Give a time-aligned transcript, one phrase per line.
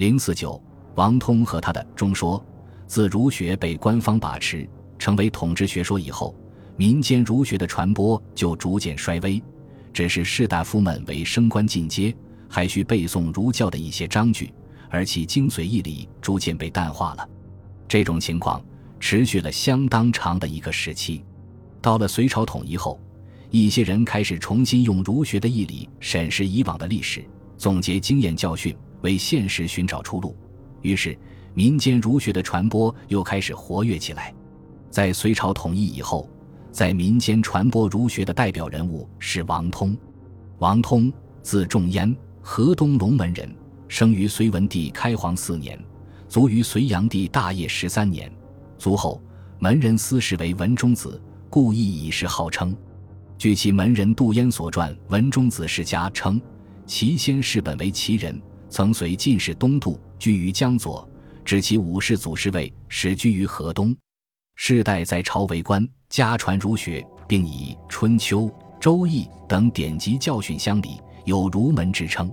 [0.00, 0.58] 零四九，
[0.94, 2.42] 王通和他的中说，
[2.86, 4.66] 自儒学被官方把持，
[4.98, 6.34] 成为统治学说以后，
[6.74, 9.42] 民间儒学的传播就逐渐衰微，
[9.92, 12.16] 只是士大夫们为升官进阶，
[12.48, 14.50] 还需背诵儒教的一些章句，
[14.88, 17.28] 而其精髓义理逐渐被淡化了。
[17.86, 18.64] 这种情况
[18.98, 21.22] 持续了相当长的一个时期。
[21.82, 22.98] 到了隋朝统一后，
[23.50, 27.22] 一些人开始重新用儒学的义理审视以往的历史，
[27.58, 30.36] 总结经验教训，为现实寻找出路。
[30.82, 31.16] 于是，
[31.54, 34.34] 民间儒学的传播又开始活跃起来。
[34.90, 36.28] 在隋朝统一以后，
[36.72, 39.96] 在民间传播儒学的代表人物是王通。
[40.58, 43.54] 王通，字仲淹，河东龙门人，
[43.88, 45.78] 生于隋文帝开皇四年，
[46.28, 48.30] 卒于隋炀帝大业十三年。
[48.78, 49.20] 卒后，
[49.58, 51.20] 门人私谥为文中子。
[51.52, 52.76] 故意以是号称。
[53.36, 56.40] 据其门人杜淹所传，文中子世家称，
[56.86, 58.40] 其先世本为齐人，
[58.70, 61.06] 曾随进士东渡，居于江左，
[61.44, 63.94] 指其五世祖师位，始居于河东。
[64.54, 68.42] 世代在朝为官，家传儒学，并以《春秋》
[68.78, 72.32] 《周易》等典籍教训乡里，有儒门之称。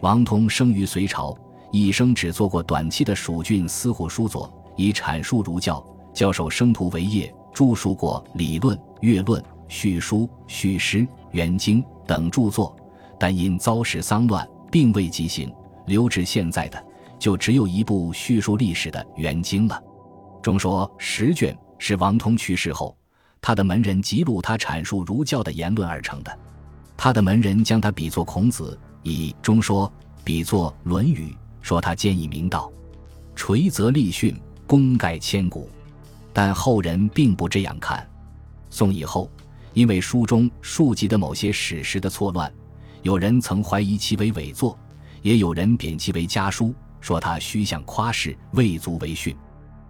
[0.00, 1.36] 王通生于隋朝，
[1.72, 7.34] 一生只做过短期的蜀郡司户书佐，以阐述儒教，教授生徒为业。
[7.54, 10.98] 著述过《理论》《乐论》《序书》《序诗》
[11.30, 12.76] 《元经》等著作，
[13.16, 15.54] 但因遭时丧乱，并未即行，
[15.86, 16.84] 留至现在的
[17.18, 19.82] 就只有一部叙述历史的《元经》了。
[20.42, 22.96] 中说十卷是王通去世后，
[23.40, 26.38] 他的门人记录他阐述儒教的言论而成的。
[26.96, 32.70] 他的门人将他比作孔子，以中说比作《论语》，说他兼以明道，
[33.34, 35.68] 垂泽立训，功盖千古。
[36.32, 38.06] 但后人并不这样看。
[38.70, 39.30] 宋以后，
[39.72, 42.52] 因为书中述及的某些史实的错乱，
[43.02, 44.78] 有人曾怀疑其为伪作，
[45.24, 49.34] 也有人贬其为家书，说他虚向夸饰，未足为训。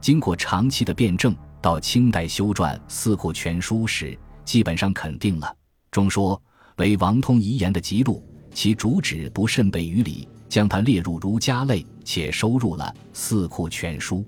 [0.00, 5.52] 经过长期的辩证，到清代修撰《四库全书》时，基本上肯定了。
[5.90, 6.40] 中说
[6.76, 8.24] 为王通遗言的辑录，
[8.54, 14.18] 其主旨不甚被于理，将它列入儒家类，且收入了《四库全书》。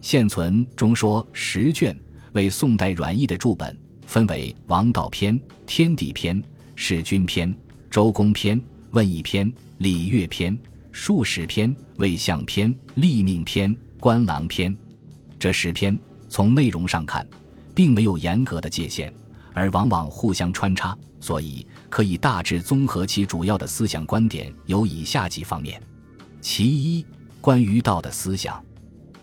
[0.00, 1.96] 现存中说十卷，
[2.32, 3.78] 为宋代阮义的注本，
[4.08, 6.42] 分为王道篇、天地篇、
[6.74, 7.54] 弑君篇、
[7.88, 8.60] 周公篇、
[8.92, 10.56] 问一篇、礼乐篇、
[10.90, 14.76] 术士篇、魏相篇、立命篇、官狼篇。
[15.38, 15.98] 这十篇
[16.28, 17.26] 从内容上看，
[17.74, 19.10] 并没有严格的界限，
[19.54, 25.82] 而往往互相穿插，所以可以大致综合其主要的思想观点有以下几方面：
[26.42, 27.02] 其一，
[27.40, 28.62] 关于道的思想。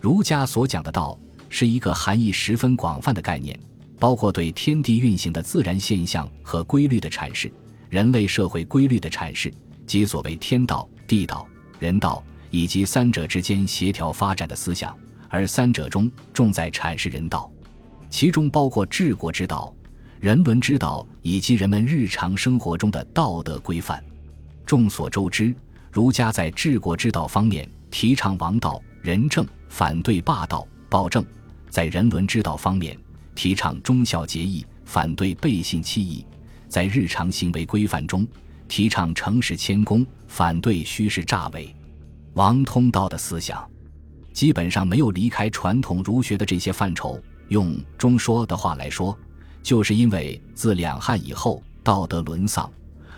[0.01, 1.15] 儒家所讲的道
[1.47, 3.57] 是一个含义十分广泛的概念，
[3.99, 7.53] 包括对天地运行的自然现象和规律的阐释，
[7.89, 9.51] 人类社会规律的阐释，
[9.85, 11.47] 即所谓天道、地道、
[11.79, 14.95] 人道，以及三者之间协调发展的思想。
[15.27, 17.51] 而三者中重在阐释人道，
[18.09, 19.73] 其中包括治国之道、
[20.19, 24.03] 人伦之道以及人们日常生活中的道德规范。
[24.65, 25.53] 众所周知，
[25.91, 28.81] 儒家在治国之道方面提倡王道。
[29.01, 31.25] 仁政反对霸道暴政，
[31.69, 32.97] 在人伦之道方面
[33.33, 36.25] 提倡忠孝节义，反对背信弃义；
[36.69, 38.25] 在日常行为规范中
[38.67, 41.75] 提倡诚实谦恭，反对虚实诈伪。
[42.35, 43.67] 王通道的思想
[44.31, 47.21] 基本上没有离开传统儒学的这些范畴。
[47.49, 49.17] 用中说的话来说，
[49.63, 52.71] 就是因为自两汉以后道德沦丧，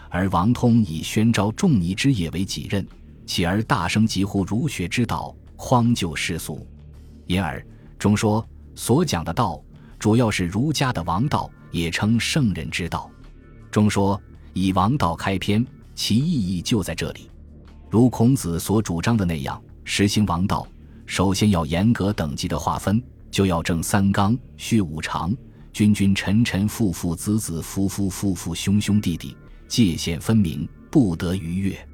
[0.09, 2.87] 而王通以宣召仲尼之业为己任，
[3.25, 5.35] 起而大声疾呼儒学之道。
[5.63, 6.65] 荒旧世俗，
[7.27, 7.63] 因而
[7.99, 9.61] 中说所讲的道，
[9.99, 13.11] 主要是儒家的王道，也称圣人之道。
[13.71, 14.21] 中说
[14.53, 15.65] 以王道开篇，
[15.95, 17.29] 其意义就在这里。
[17.89, 20.67] 如孔子所主张的那样，实行王道，
[21.05, 25.35] 首先要严格等级的划分，就要正三纲，序五常，
[25.71, 29.35] 君君臣臣，父父子子，夫夫妇妇，兄兄弟弟，
[29.67, 31.87] 界限分明，不得逾越。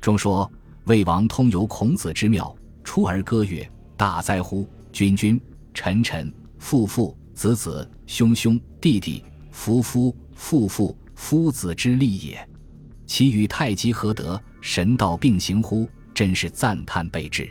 [0.00, 0.50] 中说
[0.84, 2.56] 魏王通游孔子之庙。
[2.84, 3.68] 出而歌曰
[3.98, 4.64] ：“大哉乎！
[4.92, 5.40] 君君
[5.74, 12.48] 臣臣父父子子兄兄弟弟夫夫妇妇夫子之利也。
[13.06, 14.40] 其与太极何得？
[14.60, 15.88] 神道并行乎？
[16.14, 17.48] 真是赞叹备至。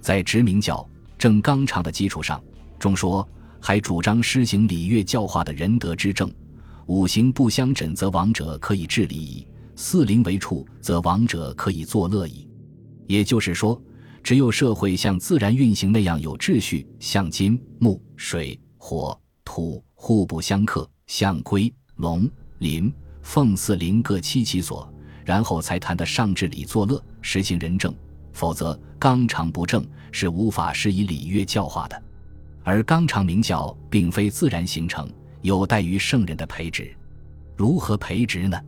[0.00, 0.88] 在执明教
[1.18, 2.42] 正纲常的基础上，
[2.78, 3.28] 中说
[3.60, 6.32] 还主张施行礼乐教化的仁德之政。
[6.86, 9.46] 五行不相枕，则亡者可以治理矣；
[9.76, 12.48] 四邻为处，则亡者可以作乐矣。
[13.06, 13.78] 也就是说。
[14.24, 22.30] 只有社会像自然运行那样有秩序，像金木水火土互不相克，像龟龙
[22.62, 22.92] 麟
[23.22, 24.88] 凤四灵各栖其所，
[25.24, 27.92] 然后才谈得上治理作乐，实行仁政。
[28.32, 32.02] 否则纲常不正，是无法施以礼乐教化的。
[32.62, 35.10] 而纲常名教并非自然形成，
[35.42, 36.94] 有待于圣人的培植。
[37.56, 38.58] 如何培植呢？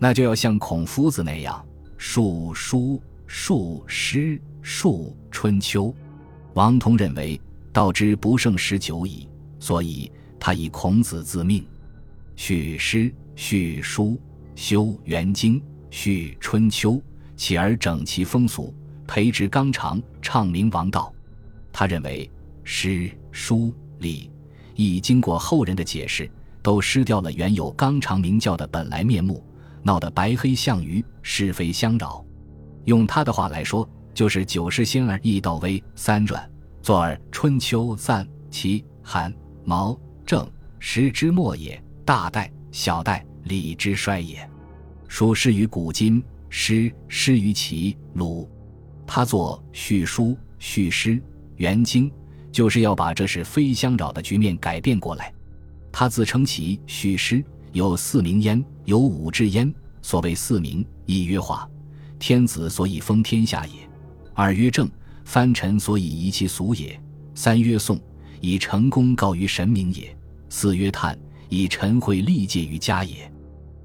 [0.00, 1.64] 那就要像孔夫子那样，
[1.96, 5.94] 述书、述诗、述春秋。
[6.54, 7.40] 王通认为
[7.72, 9.28] 道之不胜十九矣，
[9.60, 11.64] 所以他以孔子自命，
[12.36, 14.20] 叙诗、叙书、
[14.56, 17.00] 修元经、叙春秋，
[17.36, 18.74] 起而整齐风俗，
[19.06, 21.14] 培植纲常，倡明王道。
[21.72, 22.28] 他认为
[22.64, 23.08] 诗。
[23.30, 24.28] 书礼
[24.74, 26.28] 已经过后人的解释，
[26.60, 29.44] 都失掉了原有纲常名教的本来面目，
[29.84, 32.24] 闹得白黑相鱼，是非相扰。
[32.86, 36.50] 用他的话来说，就是九世先而易道微三转，
[36.82, 39.32] 作而春秋赞齐汉
[39.64, 39.96] 毛
[40.26, 40.44] 郑
[40.80, 44.48] 时之末也，大代小代礼之衰也。
[45.08, 48.48] 书失于古今，诗失于齐鲁。
[49.04, 51.20] 他作序书、序诗、
[51.56, 52.08] 元经。
[52.50, 55.32] 就是要把这是非相扰的局面改变过来。
[55.92, 59.72] 他自称其序诗有四名焉，有五至焉。
[60.00, 61.68] 所谓四名，一曰化，
[62.18, 63.74] 天子所以封天下也；
[64.34, 64.90] 二曰正，
[65.24, 66.98] 藩臣所以移其俗也；
[67.34, 68.00] 三曰颂，
[68.40, 70.06] 以成功告于神明也；
[70.48, 71.16] 四曰叹，
[71.50, 73.30] 以陈惠历戒于家也。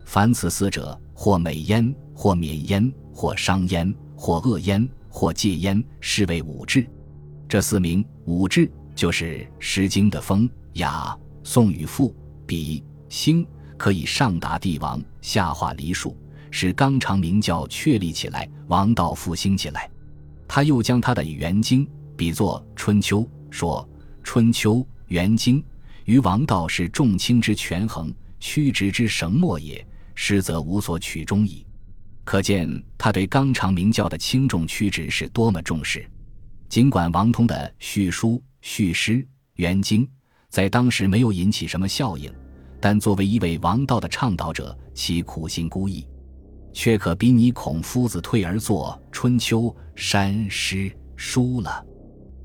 [0.06, 6.88] 凡此四者，或美焉，或免焉，或伤焉，或恶焉，或戒焉，是为五志。
[7.48, 12.16] 这四名五志，就是《诗经》的风雅、颂与赋、
[12.46, 13.46] 比兴，
[13.78, 16.18] 可以上达帝王，下化黎庶，
[16.52, 19.90] 使纲常名教确立起来，王道复兴起来。
[20.48, 21.86] 他又将他的《元经》
[22.16, 23.88] 比作《春秋》，说
[24.24, 24.76] 《春秋》
[25.08, 25.60] 《元经》
[26.06, 29.86] 于王道是重轻之权衡，曲直之绳墨也，
[30.16, 31.66] 实则无所取中矣。
[32.24, 36.10] 可见他对纲常名教的轻重曲直是多么重视。
[36.70, 40.08] 尽管王通的续书、续诗、元经
[40.50, 42.34] 在当时没有引起什么效应，
[42.80, 46.06] 但作为一位王道的倡导者，其苦心孤诣，
[46.72, 51.86] 却可比拟孔夫子退而作春秋、山诗、书了。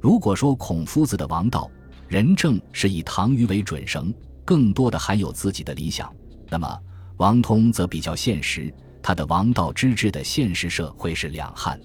[0.01, 1.71] 如果说孔夫子的王道
[2.07, 4.13] 仁政是以唐虞为准绳，
[4.45, 6.15] 更多的含有自己的理想，
[6.51, 6.79] 那么
[7.19, 8.73] 王通则比较现实，
[9.03, 11.79] 他的王道之治的现实社会是两汉。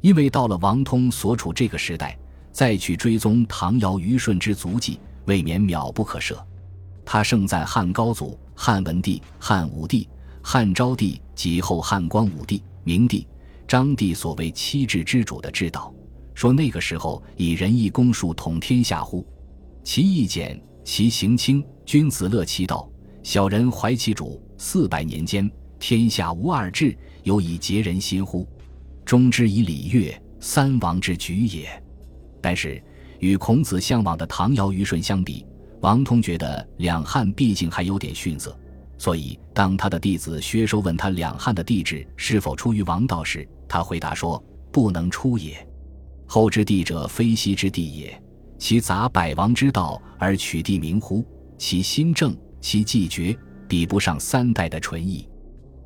[0.00, 2.18] 因为到了王通所处这个时代，
[2.50, 6.44] 再去追踪唐尧虞舜之足迹，未免渺不可涉。
[7.04, 10.08] 他盛赞汉高祖、汉文帝、汉武帝、
[10.42, 13.26] 汉昭帝及后汉光武帝、明帝、
[13.68, 15.94] 章帝所谓七治之主的治道，
[16.34, 19.24] 说那个时候以仁义公术统天下乎？
[19.84, 22.90] 其义简，其行轻，君子乐其道，
[23.22, 24.42] 小人怀其主。
[24.56, 28.46] 四百年间，天下无二治，有以结人心乎？
[29.04, 31.68] 终之以礼乐，三王之举也。
[32.40, 32.82] 但是
[33.20, 35.44] 与孔子向往的唐尧虞舜相比，
[35.80, 38.56] 王通觉得两汉毕竟还有点逊色。
[38.96, 45.66] 所以，当他的弟子薛收问他两汉的帝制是否出于王道时，他回答说：“不能出也。
[46.26, 48.22] 后之帝者，非昔之帝也。
[48.56, 51.24] 其杂百王之道而取帝名乎？
[51.58, 53.36] 其新政，其既绝，
[53.68, 55.28] 比不上三代的纯义。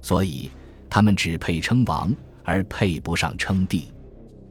[0.00, 0.50] 所以，
[0.88, 2.14] 他们只配称王。”
[2.50, 3.92] 而配不上称帝，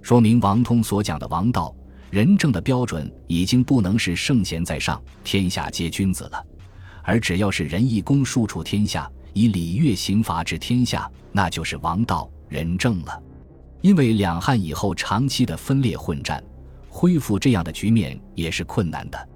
[0.04, 1.76] 说明王通所讲的王道
[2.12, 6.46] 仁政的标准已经不能是圣贤在上，天下皆君子了，
[7.02, 13.20] 而只要是仁义公术处天下，以礼乐刑罚治天下，那就是王道仁政了。
[13.82, 16.44] 因为两汉以后长期的分裂混战，
[16.88, 19.30] 恢复这样的局面也是困难的。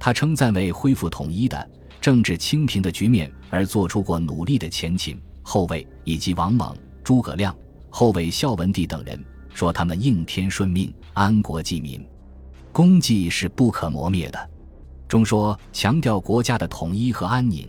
[0.00, 1.70] 他称赞为恢复统一的
[2.00, 7.54] 政治清平的局面而做出过努力的前秦、后魏以及王猛、诸葛亮。
[7.90, 12.06] 后魏孝文帝等人说他们应天顺命，安国济民，
[12.72, 14.50] 功绩是不可磨灭的。
[15.08, 17.68] 中说强调国家的统一和安宁，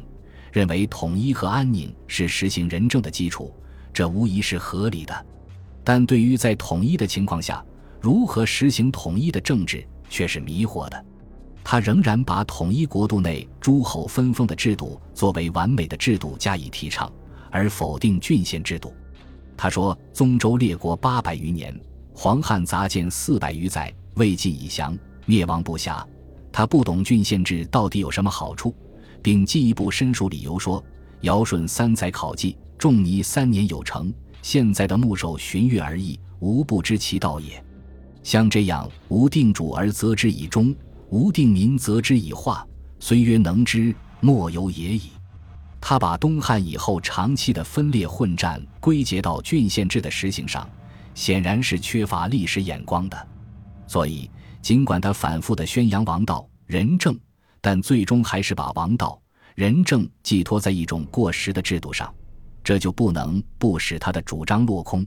[0.52, 3.52] 认为统一和安宁是实行仁政的基础，
[3.92, 5.26] 这无疑是合理的。
[5.84, 7.66] 但对于在统一的情况下
[8.00, 11.06] 如何实行统一的政治，却是迷惑的。
[11.64, 17.12] 他仍然把统一国度内诸侯分封的制度作为完美的制度加以提倡，
[17.50, 18.94] 而否定郡县制度。
[19.56, 21.80] 他说：“宗周列国八百余年，
[22.14, 26.04] 黄汉杂建四百余载，魏晋已降，灭亡不暇。
[26.52, 28.76] 他不懂郡县制到底有什么好处，
[29.22, 30.84] 并进一步申述理由说：
[31.22, 34.12] 尧舜三载考绩，仲尼三年有成。
[34.42, 37.64] 现在的牧守旬月而已，无不知其道也。
[38.24, 40.76] 像这样，无定主而责之以忠，
[41.12, 42.66] 吴定民责之以化，
[42.98, 45.12] 虽曰能之，莫由也矣。”
[45.82, 50.68] 他把东汉以后长期的分裂混战归结到郡县制的实行上，
[51.14, 53.28] 显然是缺乏历史眼光的。
[53.88, 57.20] 所以，尽管他反复的宣扬王道仁政，
[57.60, 59.22] 但最终还是把王道
[59.56, 62.14] 仁政寄托在一种过时的制度上，
[62.64, 65.06] 这就不能不使他的主张落空。